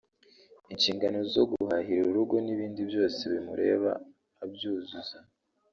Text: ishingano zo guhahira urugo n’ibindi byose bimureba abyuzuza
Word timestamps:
ishingano 0.75 1.19
zo 1.33 1.43
guhahira 1.51 2.01
urugo 2.07 2.35
n’ibindi 2.45 2.81
byose 2.89 3.21
bimureba 3.33 3.91
abyuzuza 4.43 5.17